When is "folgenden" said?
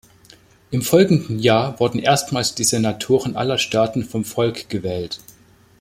0.81-1.37